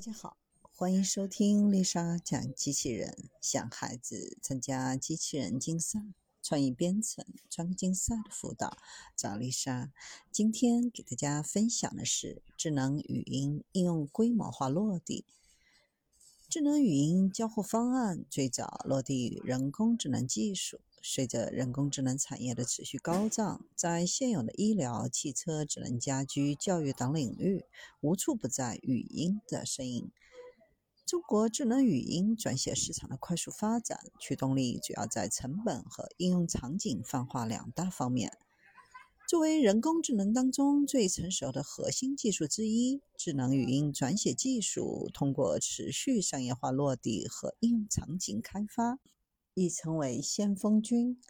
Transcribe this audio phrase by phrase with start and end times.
[0.00, 0.38] 大家好，
[0.72, 3.28] 欢迎收听丽莎讲机器人。
[3.42, 6.00] 想孩子参加机器人竞赛、
[6.42, 8.78] 创意编程、创客竞赛的辅导，
[9.14, 9.92] 找丽莎。
[10.32, 15.26] 今天给大家分享的是智能语音应用规模化落地。
[16.48, 20.80] 智能语音交互方案最早落地于人工智能技术。
[21.02, 27.64] 随着人工智能产业的持续高涨，在现有的医疗、汽车、智能家居、教育等领域，
[28.00, 30.10] 无处不在语音的身影。
[31.06, 38.38] 中国智能语音转写市场的快速发展，驱动力主要在成本和应用场景泛化两大方面。
[39.26, 48.98] 作为人工智能当中最成熟的核心技术之一，智能语音转写技术通过持续商业化落地和应用场景开发。
[49.60, 51.20] 已成为先锋军。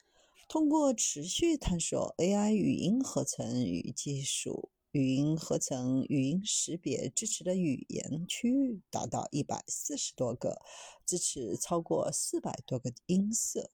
[0.48, 10.62] 通过持续探索 AI 语音合成与技术，语音合成语音识别支持的语言区域达到一百四十多个，
[11.04, 13.72] 支持超过四百多个音色。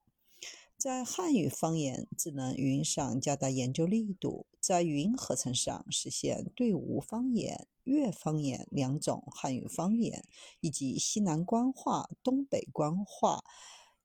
[0.78, 10.24] 在汉语方言智能语音上加大研究力度，在语音合成上实现对吴方言、粤方言两种汉语方言，
[10.60, 13.44] 以及西南官话、东北官话。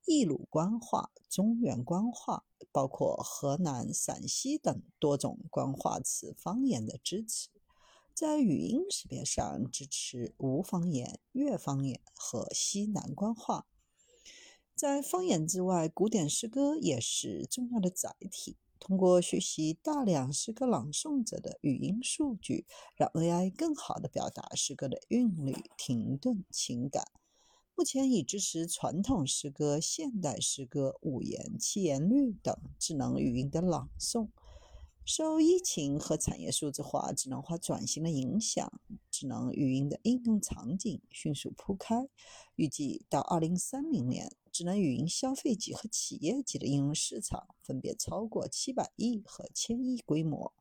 [0.05, 7.49] 冀鲁官话、中原官话，包括河南、陕西等多种官话词方言的支持，
[8.13, 13.67] 在语音识别上支持吴方言、粤方言和西南官话。
[14.75, 18.57] 在方言之外，古典诗歌也是重要的载体。
[18.79, 27.05] 通过学习大量诗歌朗诵者的语音数据，让 AI 更好地表达诗歌的韵律、停顿、情感。
[27.73, 34.29] 目前已支持传统诗歌、现代诗歌、五言、七言律等智能语音的朗诵。
[35.03, 42.07] 受疫情和产业数字化、智能化转型的影响，智能语音的应用场景迅速铺开。
[42.55, 50.53] 预计到2030年，智能语音消费级和企业级的应用市场分别超过700亿和千亿规模。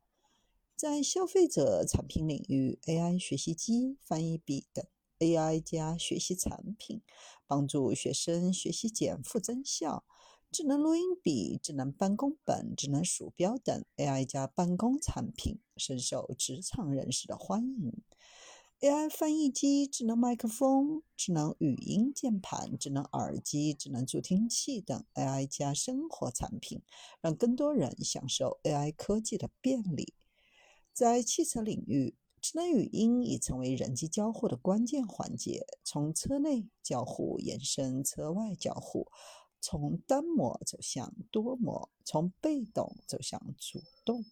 [0.75, 4.87] 在消费者产品领域，AI 学习机、翻译笔等。
[5.21, 7.03] AI 加学习产品
[7.47, 10.05] 帮助学生学习减负增效，
[10.51, 18.03] 智能录音笔、智能办公本、智能鼠标等 AI 加办公产品深受职场人士的欢迎。
[18.81, 26.81] AI 翻译机、智能麦克风、智能语音键盘、智能耳机、智能助听器等 AI 加生活产品，
[27.21, 30.15] 让更多人享受 AI 科技的便利。
[30.95, 39.09] 在汽车领域，智能语音已成为人机交互的关键环节，从车内交互延伸车外交互，
[39.61, 44.25] 从单模走向多模，从被动走向主动。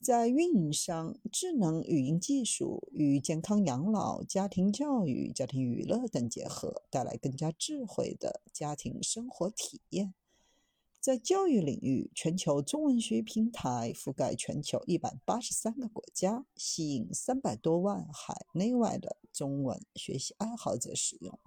[0.00, 10.14] 在运营商，智能语音技术与健康养老、家庭教育、家庭娱乐等结合，带来更加智慧的家庭生活体验。
[11.00, 21.38] 在教育领域，全球中文学平台覆盖全球一百八十三个国家，吸引三百多万海内外的中文学习爱好者使用。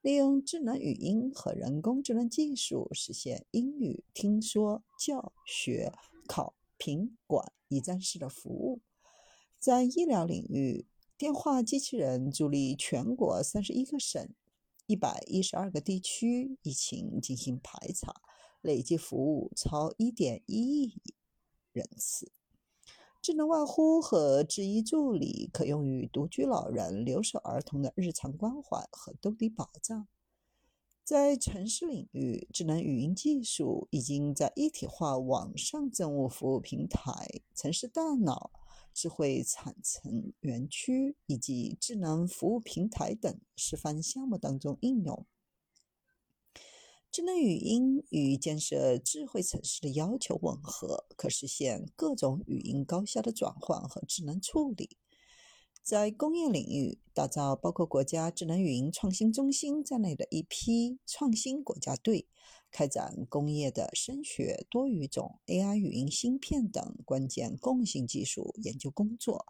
[0.00, 5.92] 利用智能语音和人工智能技术，实现英语听说、教学、
[6.28, 8.80] 考评管一站式的服务。
[9.58, 10.86] 在医疗领域，
[11.18, 14.28] 电话机器人助力全国三十一个省、
[14.86, 18.14] 一百一十二个地区疫情进行排查。
[18.64, 20.94] 累计服务超一点一亿
[21.72, 22.32] 人次。
[23.20, 30.08] 智能外呼和智医助理可用于独居老人、留守儿童的日常关怀和兜底保障。
[31.02, 38.50] 在城市领域，智能语音技术已经在一体化网上政务服务平台、城市大脑、
[38.94, 45.26] 智慧产城园区以及智能服务平台等示范项目当中应用。
[47.14, 54.96] 智能语音与建设智慧城市的要求吻合，可实现各种语音高效的转换和智能处理。
[55.80, 62.26] 在工业领域，打造包括国家智能语音创新中心在内的一批创新国家队，
[62.72, 69.46] 开展工业的声学、多语种、AI 语音芯片等关键共性技术研究工作。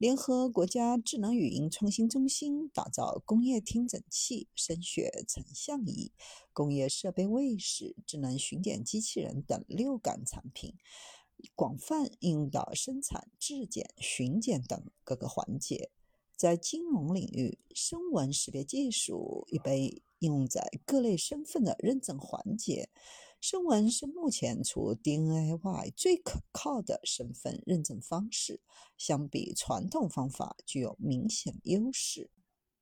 [0.00, 6.10] 联合国家智能语音创新中心，打造工业听诊器、声学成像仪、
[6.54, 10.74] 工业设备卫士、智能巡检机器人等六感产品，
[11.54, 15.90] 广泛应用到生产、质检、巡检等各个环节。
[16.34, 22.88] 在金融领域，声纹识别技术已被应用在各类身份的认证环节。
[23.40, 28.60] 声纹是目前除 DNA 外最可靠的身份认证方式，
[28.98, 32.30] 相比传统方法具有明显优势。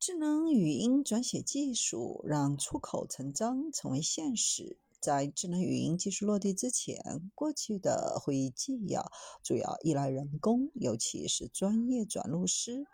[0.01, 4.79] 智能语音转写技术让出口成章成为现实。
[5.01, 9.13] 在智能语音技术落地之前，过去的会议纪要
[9.45, 12.85] 主要依赖人工，尤其是专业转录师。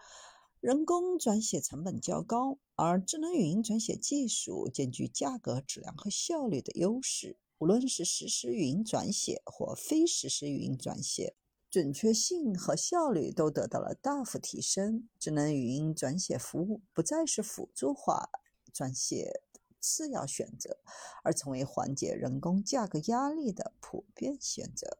[0.60, 7.38] 人工转写成本较高，而智能语音转写技术兼具价格、质量和效率的优势。
[7.58, 11.36] 无论是实时语音转写或非实时语音转写。
[11.70, 18.30] 准确性和效率都得到了大幅提升，智能语音转写服务不再是辅助化
[18.72, 19.40] 转写
[19.80, 20.78] 次要选择，
[21.24, 24.98] 而成为缓解人工价格压力的普遍选择。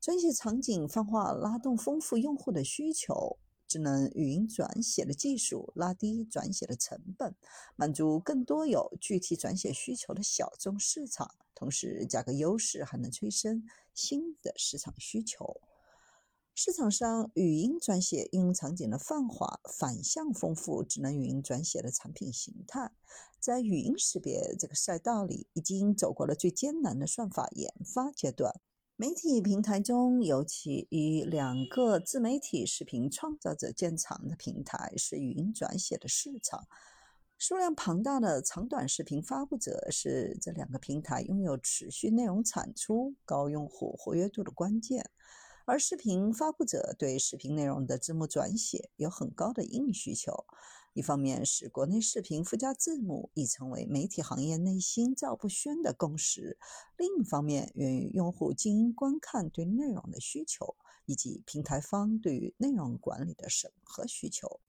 [0.00, 7.34] 转写场景泛化拉动丰富用户的需求，智能语音转写的技术拉低转写的成本，
[7.74, 15.60] 满足更多有具体转写需求的小众市场，同时价格优势还能催生新的市场需求。
[16.58, 22.92] 市场上语音转写应用场景的泛化，反向丰富智能语音转写的产品形态。
[23.38, 28.58] 在语音识别这个赛道里，已经走过了最艰难的算法研发阶段。
[28.98, 36.66] 媒体平台中，尤其以两个自媒体视频创造者见长的平台是语音转写的市场。
[37.36, 45.10] 数量庞大的长短视频发布者是这两个平台拥有持续内容产出、高用户活跃度的关键。
[45.66, 50.46] 而视频发布者对视频内容的字幕转写有很高的硬需求，
[50.96, 56.56] 一方面是国内视频附加字幕已成为媒体行业内心照不宣的共识，
[56.96, 64.60] 另一方面源于用户经营观看对内容的需求，以及平台方对于内容管理的审核需求。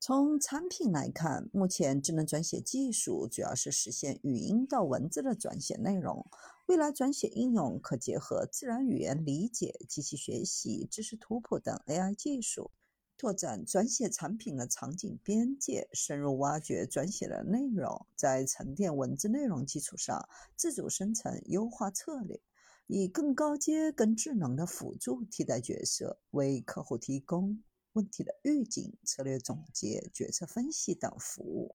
[0.00, 6.26] 从产品来看，目前智能转写技术主要是实现语音到文字的转写内容。
[6.64, 12.70] 未来转写应用可结合自然语言理解、机器学习、知识图谱等 AI 技术，
[13.16, 22.40] 拓展转写产品的场景边界，深入挖掘转写的内容，在沉淀文字内容基础上自主生成优化策略，
[22.86, 27.62] 以更高阶、更智能的辅助替代角色，为客户提供。
[27.92, 31.72] 问题的预警、策略总结、决策分析等服务。